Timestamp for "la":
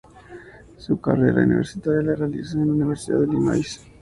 2.01-2.15, 2.69-2.73